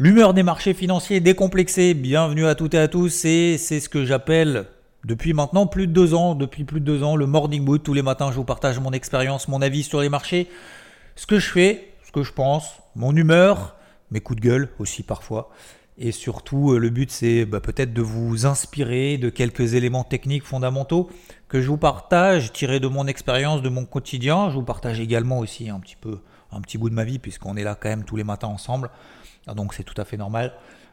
L'humeur 0.00 0.32
des 0.32 0.44
marchés 0.44 0.74
financiers 0.74 1.18
décomplexée, 1.18 1.92
bienvenue 1.92 2.46
à 2.46 2.54
toutes 2.54 2.74
et 2.74 2.78
à 2.78 2.86
tous, 2.86 3.24
et 3.24 3.58
c'est 3.58 3.80
ce 3.80 3.88
que 3.88 4.04
j'appelle 4.04 4.66
depuis 5.04 5.32
maintenant 5.32 5.66
plus 5.66 5.88
de 5.88 5.92
deux 5.92 6.14
ans, 6.14 6.36
depuis 6.36 6.62
plus 6.62 6.78
de 6.78 6.84
deux 6.84 7.02
ans, 7.02 7.16
le 7.16 7.26
Morning 7.26 7.64
Mood. 7.64 7.82
Tous 7.82 7.94
les 7.94 8.02
matins, 8.02 8.30
je 8.30 8.36
vous 8.36 8.44
partage 8.44 8.78
mon 8.78 8.92
expérience, 8.92 9.48
mon 9.48 9.60
avis 9.60 9.82
sur 9.82 10.00
les 10.00 10.08
marchés, 10.08 10.46
ce 11.16 11.26
que 11.26 11.40
je 11.40 11.50
fais, 11.50 11.88
ce 12.06 12.12
que 12.12 12.22
je 12.22 12.32
pense, 12.32 12.74
mon 12.94 13.16
humeur, 13.16 13.74
mes 14.12 14.20
coups 14.20 14.40
de 14.40 14.46
gueule 14.46 14.68
aussi 14.78 15.02
parfois. 15.02 15.50
Et 16.00 16.12
surtout, 16.12 16.72
euh, 16.72 16.78
le 16.78 16.90
but, 16.90 17.10
c'est 17.10 17.44
bah, 17.44 17.60
peut-être 17.60 17.92
de 17.92 18.02
vous 18.02 18.46
inspirer 18.46 19.18
de 19.18 19.30
quelques 19.30 19.74
éléments 19.74 20.04
techniques 20.04 20.44
fondamentaux 20.44 21.10
que 21.48 21.60
je 21.60 21.68
vous 21.68 21.76
partage, 21.76 22.52
tirés 22.52 22.78
de 22.78 22.86
mon 22.86 23.08
expérience, 23.08 23.62
de 23.62 23.68
mon 23.68 23.84
quotidien. 23.84 24.48
Je 24.48 24.54
vous 24.54 24.62
partage 24.62 25.00
également 25.00 25.40
aussi 25.40 25.68
un 25.68 25.80
petit 25.80 25.96
peu, 25.96 26.20
un 26.52 26.60
petit 26.60 26.78
bout 26.78 26.88
de 26.88 26.94
ma 26.94 27.02
vie, 27.02 27.18
puisqu'on 27.18 27.56
est 27.56 27.64
là 27.64 27.74
quand 27.74 27.88
même 27.88 28.04
tous 28.04 28.14
les 28.14 28.22
matins 28.22 28.46
ensemble. 28.46 28.90
Ah, 29.48 29.54
donc 29.54 29.74
c'est 29.74 29.82
tout 29.82 30.00
à 30.00 30.04
fait 30.04 30.16
normal. 30.16 30.52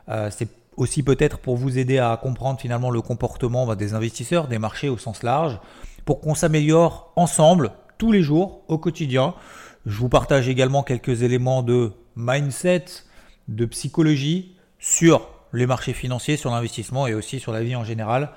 Euh, 0.10 0.32
c'est 0.32 0.50
aussi 0.76 1.04
peut-être 1.04 1.38
pour 1.38 1.56
vous 1.56 1.78
aider 1.78 2.00
à 2.00 2.18
comprendre 2.18 2.60
finalement 2.60 2.90
le 2.90 3.02
comportement 3.02 3.68
bah, 3.68 3.76
des 3.76 3.94
investisseurs, 3.94 4.48
des 4.48 4.58
marchés 4.58 4.90
au 4.90 4.98
sens 4.98 5.22
large, 5.22 5.60
pour 6.04 6.20
qu'on 6.20 6.34
s'améliore 6.34 7.14
ensemble 7.16 7.74
tous 8.00 8.12
les 8.12 8.24
jours, 8.24 8.64
au 8.70 8.80
quotidien. 8.80 9.36
Je 9.86 10.00
vous 10.00 10.10
partage 10.10 10.50
également 10.50 10.82
quelques 10.82 11.22
éléments 11.22 11.62
de 11.62 11.92
mindset, 12.16 12.86
de 13.48 13.66
psychologie 13.66 14.55
sur 14.86 15.28
les 15.52 15.66
marchés 15.66 15.94
financiers, 15.94 16.38
sur 16.38 16.52
l'investissement 16.52 17.08
et 17.08 17.16
aussi 17.16 17.40
sur 17.40 17.52
la 17.52 17.64
vie 17.64 17.76
en 17.76 17.84
général. 17.84 18.30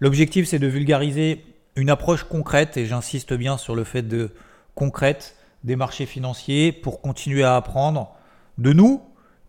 L'objectif, 0.00 0.48
c'est 0.48 0.58
de 0.58 0.66
vulgariser 0.66 1.44
une 1.76 1.90
approche 1.90 2.24
concrète, 2.24 2.78
et 2.78 2.86
j'insiste 2.86 3.34
bien 3.34 3.58
sur 3.58 3.74
le 3.74 3.84
fait 3.84 4.02
de 4.02 4.30
concrète 4.74 5.36
des 5.62 5.76
marchés 5.76 6.06
financiers 6.06 6.72
pour 6.72 7.02
continuer 7.02 7.44
à 7.44 7.54
apprendre 7.54 8.16
de 8.56 8.72
nous, 8.72 9.02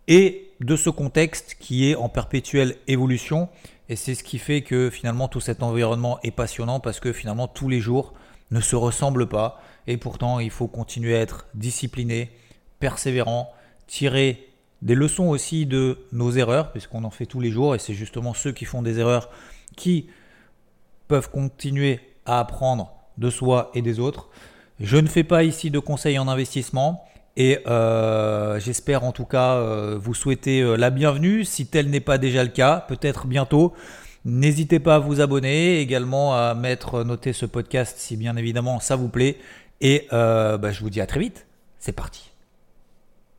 et 0.08 0.50
de 0.60 0.76
ce 0.76 0.90
contexte 0.90 1.56
qui 1.58 1.90
est 1.90 1.94
en 1.94 2.10
perpétuelle 2.10 2.76
évolution. 2.86 3.48
Et 3.88 3.96
c'est 3.96 4.14
ce 4.14 4.22
qui 4.22 4.38
fait 4.38 4.60
que 4.60 4.90
finalement 4.90 5.28
tout 5.28 5.40
cet 5.40 5.62
environnement 5.62 6.18
est 6.22 6.32
passionnant 6.32 6.80
parce 6.80 7.00
que 7.00 7.14
finalement 7.14 7.48
tous 7.48 7.70
les 7.70 7.80
jours 7.80 8.12
ne 8.50 8.60
se 8.60 8.76
ressemblent 8.76 9.28
pas. 9.28 9.62
Et 9.86 9.96
pourtant 9.96 10.38
il 10.38 10.50
faut 10.50 10.68
continuer 10.68 11.16
à 11.16 11.20
être 11.20 11.46
discipliné, 11.54 12.30
persévérant, 12.78 13.54
tirer 13.86 14.51
des 14.82 14.94
leçons 14.94 15.28
aussi 15.28 15.64
de 15.64 15.98
nos 16.12 16.32
erreurs, 16.32 16.72
puisqu'on 16.72 17.04
en 17.04 17.10
fait 17.10 17.26
tous 17.26 17.40
les 17.40 17.50
jours. 17.50 17.74
Et 17.74 17.78
c'est 17.78 17.94
justement 17.94 18.34
ceux 18.34 18.52
qui 18.52 18.64
font 18.64 18.82
des 18.82 18.98
erreurs 18.98 19.30
qui 19.76 20.08
peuvent 21.08 21.30
continuer 21.30 22.00
à 22.26 22.40
apprendre 22.40 22.92
de 23.18 23.30
soi 23.30 23.70
et 23.74 23.82
des 23.82 24.00
autres. 24.00 24.28
Je 24.80 24.96
ne 24.96 25.06
fais 25.06 25.24
pas 25.24 25.44
ici 25.44 25.70
de 25.70 25.78
conseils 25.78 26.18
en 26.18 26.28
investissement. 26.28 27.04
Et 27.36 27.60
euh, 27.66 28.60
j'espère 28.60 29.04
en 29.04 29.12
tout 29.12 29.24
cas 29.24 29.54
euh, 29.54 29.96
vous 29.98 30.12
souhaiter 30.12 30.60
euh, 30.60 30.76
la 30.76 30.90
bienvenue. 30.90 31.44
Si 31.44 31.66
tel 31.66 31.88
n'est 31.88 32.00
pas 32.00 32.18
déjà 32.18 32.42
le 32.42 32.50
cas, 32.50 32.84
peut-être 32.88 33.26
bientôt. 33.26 33.72
N'hésitez 34.24 34.80
pas 34.80 34.96
à 34.96 34.98
vous 34.98 35.20
abonner, 35.20 35.80
également 35.80 36.34
à 36.34 36.54
mettre 36.54 37.04
noter 37.04 37.32
ce 37.32 37.46
podcast 37.46 37.96
si 37.98 38.16
bien 38.16 38.36
évidemment 38.36 38.80
ça 38.80 38.96
vous 38.96 39.08
plaît. 39.08 39.38
Et 39.80 40.06
bah, 40.10 40.70
je 40.70 40.80
vous 40.80 40.90
dis 40.90 41.00
à 41.00 41.06
très 41.06 41.18
vite. 41.18 41.46
C'est 41.80 41.90
parti. 41.90 42.31